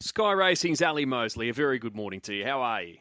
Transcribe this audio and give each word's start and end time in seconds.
Sky 0.00 0.30
Racing's 0.30 0.80
Ally 0.80 1.04
Mosley. 1.04 1.48
A 1.48 1.52
very 1.52 1.80
good 1.80 1.96
morning 1.96 2.20
to 2.20 2.32
you. 2.32 2.44
How 2.44 2.62
are 2.62 2.82
you? 2.82 2.98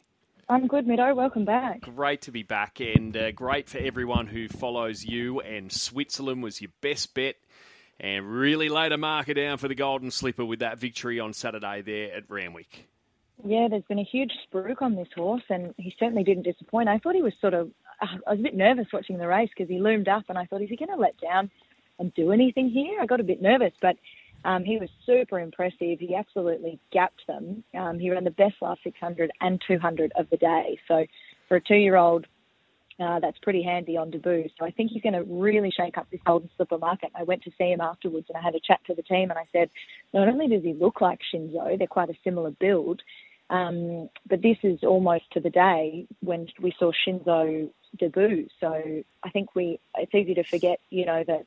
I'm 0.50 0.66
good, 0.66 0.88
Mido. 0.88 1.16
Welcome 1.16 1.46
back. 1.46 1.82
Great 1.82 2.22
to 2.24 2.32
be 2.32 2.42
back, 2.42 2.80
and 2.80 3.16
uh, 3.16 3.32
great 3.32 3.70
for 3.70 3.78
everyone 3.78 4.26
who 4.26 4.48
follows 4.48 5.06
you. 5.06 5.40
And 5.42 5.72
Switzerland 5.72 6.42
was 6.42 6.60
your 6.60 6.72
best 6.82 7.14
bet, 7.14 7.36
and 8.00 8.26
really 8.26 8.68
laid 8.68 8.94
a 8.94 8.98
marker 8.98 9.36
down 9.36 9.60
for 9.60 9.68
the 9.68 9.76
Golden 9.76 10.10
Slipper 10.10 10.44
with 10.44 10.58
that 10.60 10.80
victory 10.80 11.20
on 11.20 11.34
Saturday 11.34 11.84
there 11.84 12.16
at 12.16 12.24
Randwick. 12.30 12.88
Yeah, 13.46 13.68
there's 13.70 13.84
been 13.84 14.00
a 14.00 14.04
huge 14.04 14.32
spruik 14.52 14.82
on 14.82 14.96
this 14.96 15.10
horse, 15.16 15.44
and 15.50 15.76
he 15.78 15.94
certainly 16.00 16.24
didn't 16.24 16.44
disappoint. 16.44 16.90
I 16.90 16.98
thought 16.98 17.14
he 17.14 17.22
was 17.22 17.34
sort 17.40 17.54
of, 17.54 17.70
uh, 18.02 18.08
I 18.26 18.32
was 18.32 18.40
a 18.40 18.44
bit 18.44 18.56
nervous 18.56 18.88
watching 18.92 19.20
the 19.20 19.28
race 19.28 19.50
because 19.56 19.70
he 19.70 19.78
loomed 19.78 20.08
up, 20.08 20.24
and 20.30 20.38
I 20.40 20.46
thought, 20.46 20.64
is 20.64 20.70
he 20.70 20.76
going 20.76 20.90
to 20.90 20.96
let 20.96 21.22
down 21.22 21.52
and 22.00 22.12
do 22.16 22.32
anything 22.32 22.72
here? 22.72 23.00
I 23.00 23.06
got 23.06 23.20
a 23.20 23.24
bit 23.24 23.40
nervous, 23.40 23.74
but 23.80 23.98
um, 24.48 24.64
he 24.64 24.78
was 24.78 24.90
super 25.06 25.40
impressive. 25.40 26.00
He 26.00 26.16
absolutely 26.16 26.80
gapped 26.94 27.28
them. 27.28 27.66
Um, 27.78 28.00
he 28.00 28.10
ran 28.10 28.24
the 28.24 28.32
best 28.32 28.56
last 28.62 28.80
600 28.82 29.30
and 29.42 29.62
200 29.68 30.14
of 30.16 30.30
the 30.30 30.38
day. 30.38 30.80
So 30.88 31.06
for 31.50 31.58
a 31.58 31.62
two-year-old, 31.62 32.26
uh, 32.98 33.20
that's 33.20 33.38
pretty 33.40 33.62
handy 33.62 33.98
on 33.98 34.10
debut. 34.10 34.48
So 34.58 34.66
I 34.66 34.72
think 34.72 34.92
he's 34.92 35.04
going 35.04 35.14
to 35.14 35.24
really 35.24 35.70
shake 35.70 35.98
up 35.98 36.08
this 36.10 36.22
golden 36.26 36.50
slipper 36.56 36.78
market. 36.78 37.12
I 37.14 37.24
went 37.24 37.44
to 37.44 37.52
see 37.58 37.66
him 37.66 37.82
afterwards 37.82 38.28
and 38.30 38.38
I 38.38 38.42
had 38.42 38.56
a 38.56 38.62
chat 38.66 38.80
to 38.88 38.96
the 38.96 39.04
team 39.04 39.30
and 39.30 39.38
I 39.38 39.48
said, 39.52 39.70
not 40.14 40.30
only 40.30 40.48
does 40.48 40.64
he 40.64 40.74
look 40.74 41.02
like 41.02 41.20
Shinzo, 41.32 41.78
they're 41.78 41.86
quite 41.86 42.10
a 42.10 42.18
similar 42.24 42.52
build, 42.52 43.02
um, 43.50 44.10
but 44.30 44.42
this 44.42 44.58
is 44.64 44.80
almost 44.82 45.26
to 45.34 45.42
the 45.42 45.50
day 45.50 46.08
when 46.22 46.48
we 46.62 46.74
saw 46.80 46.94
Shinzo 47.06 47.70
debut. 48.00 48.48
So 48.62 49.04
I 49.24 49.30
think 49.30 49.56
we 49.56 49.80
it's 49.96 50.16
easy 50.16 50.36
to 50.36 50.44
forget, 50.44 50.80
you 50.90 51.06
know, 51.06 51.26
that 51.28 51.46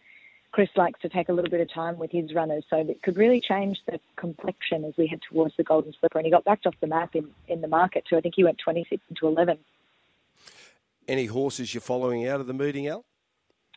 Chris 0.52 0.68
likes 0.76 1.00
to 1.00 1.08
take 1.08 1.28
a 1.28 1.32
little 1.32 1.50
bit 1.50 1.60
of 1.60 1.72
time 1.72 1.96
with 1.96 2.10
his 2.10 2.34
runners, 2.34 2.64
so 2.68 2.76
it 2.76 3.02
could 3.02 3.16
really 3.16 3.40
change 3.40 3.80
the 3.86 4.00
complexion 4.16 4.84
as 4.84 4.94
we 4.96 5.06
head 5.06 5.20
towards 5.28 5.56
the 5.56 5.62
Golden 5.62 5.92
Slipper. 5.98 6.18
And 6.18 6.26
he 6.26 6.30
got 6.30 6.44
backed 6.44 6.66
off 6.66 6.74
the 6.80 6.88
map 6.88 7.14
in, 7.14 7.28
in 7.46 7.60
the 7.60 7.68
market 7.68 8.04
too. 8.08 8.16
I 8.16 8.20
think 8.20 8.34
he 8.34 8.44
went 8.44 8.58
26 8.58 9.00
into 9.08 9.28
11. 9.28 9.58
Any 11.06 11.26
horses 11.26 11.72
you're 11.72 11.80
following 11.80 12.26
out 12.26 12.40
of 12.40 12.46
the 12.46 12.54
meeting, 12.54 12.88
Al? 12.88 13.04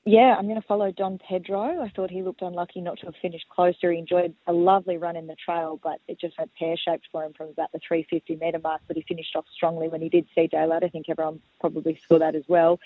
Yeah, 0.06 0.36
I'm 0.38 0.48
going 0.48 0.60
to 0.60 0.68
follow 0.68 0.92
Don 0.92 1.18
Pedro. 1.18 1.82
I 1.82 1.90
thought 1.90 2.12
he 2.12 2.24
looked 2.24 2.42
unlucky 2.42 2.82
not 2.82 3.00
to 3.00 3.06
have 3.06 3.16
finished 3.22 3.48
closer. 3.48 3.90
He 3.90 4.00
enjoyed 4.00 4.36
a 4.48 4.52
lovely 4.52 4.98
run 4.98 5.16
in 5.16 5.28
the 5.28 5.36
trail, 5.36 5.80
but 5.82 6.00
it 6.10 6.20
just 6.20 6.38
went 6.38 6.52
pear 6.60 6.76
shaped 6.76 7.08
for 7.10 7.24
him 7.24 7.32
from 7.32 7.50
about 7.50 7.72
the 7.72 7.80
350 7.88 8.36
metre 8.36 8.60
mark. 8.60 8.82
But 8.86 8.98
he 8.98 9.04
finished 9.04 9.34
off 9.36 9.46
strongly 9.56 9.88
when 9.88 10.02
he 10.02 10.10
did 10.10 10.28
see 10.36 10.48
daylight. 10.48 10.84
I 10.84 10.90
think 10.90 11.06
everyone 11.08 11.40
probably 11.62 12.02
saw 12.08 12.20
that 12.20 12.36
as 12.36 12.44
well. 12.50 12.80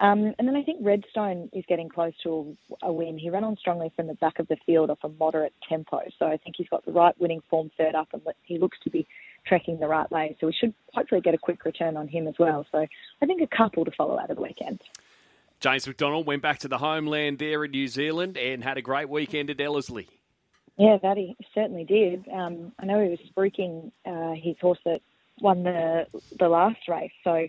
Um, 0.00 0.34
and 0.38 0.48
then 0.48 0.56
I 0.56 0.62
think 0.62 0.78
Redstone 0.82 1.50
is 1.52 1.62
getting 1.68 1.90
close 1.90 2.14
to 2.22 2.56
a, 2.82 2.90
win. 2.90 3.18
He 3.18 3.28
ran 3.28 3.44
on 3.44 3.56
strongly 3.58 3.92
from 3.94 4.06
the 4.06 4.14
back 4.14 4.38
of 4.38 4.48
the 4.48 4.56
field 4.64 4.88
off 4.88 4.98
a 5.04 5.10
moderate 5.10 5.52
tempo. 5.68 6.00
So 6.18 6.26
I 6.26 6.38
think 6.38 6.56
he's 6.56 6.68
got 6.68 6.86
the 6.86 6.92
right 6.92 7.14
winning 7.20 7.42
form 7.50 7.70
third 7.76 7.94
up 7.94 8.08
and 8.14 8.22
he 8.42 8.58
looks 8.58 8.78
to 8.84 8.90
be 8.90 9.06
trekking 9.46 9.78
the 9.78 9.88
right 9.88 10.10
way. 10.10 10.36
So 10.40 10.46
we 10.46 10.54
should 10.58 10.72
hopefully 10.94 11.20
get 11.20 11.34
a 11.34 11.38
quick 11.38 11.66
return 11.66 11.98
on 11.98 12.08
him 12.08 12.26
as 12.26 12.34
well. 12.38 12.64
So 12.72 12.78
I 12.78 13.26
think 13.26 13.42
a 13.42 13.56
couple 13.56 13.84
to 13.84 13.90
follow 13.90 14.18
out 14.18 14.30
of 14.30 14.36
the 14.36 14.42
weekend. 14.42 14.80
James 15.60 15.86
McDonald 15.86 16.26
went 16.26 16.40
back 16.40 16.58
to 16.60 16.68
the 16.68 16.78
homeland 16.78 17.38
there 17.38 17.62
in 17.64 17.70
New 17.70 17.86
Zealand 17.86 18.38
and 18.38 18.64
had 18.64 18.78
a 18.78 18.82
great 18.82 19.10
weekend 19.10 19.50
at 19.50 19.60
Ellerslie. 19.60 20.08
Yeah, 20.78 20.96
that 21.02 21.18
he 21.18 21.36
certainly 21.54 21.84
did. 21.84 22.26
Um, 22.32 22.72
I 22.78 22.86
know 22.86 23.02
he 23.02 23.10
was 23.10 23.18
spruiking 23.36 23.92
uh, 24.06 24.32
his 24.32 24.56
horse 24.62 24.78
that 24.86 25.02
won 25.42 25.62
the 25.62 26.06
the 26.38 26.48
last 26.48 26.88
race. 26.88 27.12
So 27.22 27.48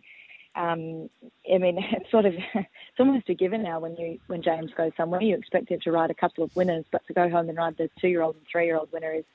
um, 0.56 1.10
I 1.52 1.58
mean, 1.58 1.78
it's 1.92 2.12
sort 2.12 2.26
of 2.26 2.34
it's 2.54 3.00
almost 3.00 3.30
a 3.30 3.34
given 3.34 3.64
now 3.64 3.80
when 3.80 3.96
you 3.96 4.20
when 4.28 4.42
James 4.42 4.72
goes 4.76 4.92
somewhere, 4.98 5.22
you 5.22 5.36
expect 5.36 5.70
him 5.70 5.80
to 5.84 5.92
ride 5.92 6.12
a 6.12 6.16
couple 6.16 6.44
of 6.44 6.56
winners, 6.56 6.86
but 6.92 7.06
to 7.08 7.14
go 7.14 7.30
home 7.30 7.50
and 7.50 7.58
ride 7.58 7.78
the 7.78 7.90
two 8.00 8.08
year 8.08 8.22
old 8.22 8.36
and 8.36 8.46
three 8.52 8.66
year 8.66 8.78
old 8.78 8.92
winner 8.92 9.14
is 9.14 9.26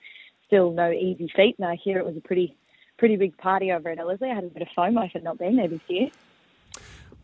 still 0.47 0.71
no 0.73 0.91
easy 0.91 1.31
feat. 1.35 1.57
And 1.59 1.69
I 1.69 1.77
hear 1.77 1.99
it 1.99 2.07
was 2.07 2.17
a 2.17 2.21
pretty 2.21 2.57
pretty 2.99 3.17
big 3.17 3.37
party 3.39 3.73
over 3.73 3.91
at 3.91 3.99
Ellerslie. 3.99 4.31
I 4.31 4.35
had 4.35 4.45
a 4.45 4.49
bit 4.49 4.63
of 4.63 4.69
FOMO 4.77 5.11
for 5.11 5.19
not 5.21 5.39
being 5.39 5.57
there 5.57 5.69
this 5.69 5.81
year. 5.89 6.09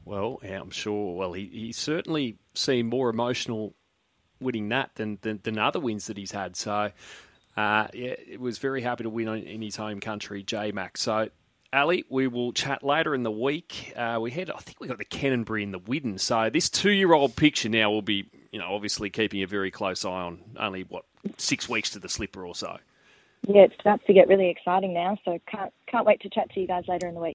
Well, 0.05 0.41
yeah, 0.43 0.61
I'm 0.61 0.71
sure. 0.71 1.15
Well, 1.15 1.33
he, 1.33 1.47
he 1.47 1.73
certainly 1.73 2.37
seemed 2.55 2.91
more 2.91 3.09
emotional 3.09 3.75
winning 4.41 4.69
that 4.71 4.97
than, 4.97 5.19
than, 5.23 5.41
than 5.43 5.59
other 5.59 5.79
wins 5.81 6.09
that 6.09 6.17
he's 6.17 6.33
had. 6.33 6.57
So, 6.57 6.91
uh, 7.57 7.87
yeah, 7.95 8.15
it 8.27 8.41
was 8.41 8.59
very 8.59 8.83
happy 8.83 9.05
to 9.05 9.11
win 9.11 9.29
in 9.29 9.63
his 9.63 9.77
home 9.77 10.01
country, 10.01 10.43
J 10.43 10.73
Mac. 10.73 10.99
So 10.99 11.29
Ally, 11.73 12.03
we 12.11 12.27
will 12.27 12.53
chat 12.53 12.83
later 12.83 13.15
in 13.15 13.23
the 13.23 13.31
week. 13.31 13.95
Uh, 13.97 14.19
we 14.21 14.31
had, 14.31 14.51
I 14.51 14.59
think, 14.59 14.79
we 14.79 14.89
got 14.89 14.99
the 14.99 15.07
Canonbury 15.07 15.63
and 15.63 15.73
the 15.73 15.81
Widden. 15.81 16.21
So 16.21 16.51
this 16.51 16.69
two-year-old 16.69 17.35
picture 17.35 17.71
now 17.71 17.91
will 17.91 18.03
be, 18.03 18.29
you 18.51 18.59
know, 18.59 18.75
obviously 18.75 19.09
keeping 19.09 19.43
a 19.43 19.47
very 19.47 19.71
close 19.71 20.05
eye 20.05 20.11
on. 20.11 20.41
Only 20.59 20.83
what 20.83 21.05
six 21.39 21.69
weeks 21.69 21.91
to 21.91 21.99
the 21.99 22.11
slipper 22.11 22.45
or 22.45 22.55
so. 22.55 22.77
Yeah, 23.49 23.63
it 23.63 23.73
starts 23.81 24.05
to 24.07 24.13
get 24.13 24.29
really 24.29 24.51
exciting 24.51 24.93
now. 24.93 25.19
So 25.25 25.39
can't 25.51 25.73
can't 25.87 26.07
wait 26.07 26.21
to 26.21 26.29
chat 26.29 26.51
to 26.51 26.61
you 26.61 26.67
guys 26.67 26.85
later 26.89 27.09
in 27.09 27.15
the 27.15 27.21
week. 27.21 27.31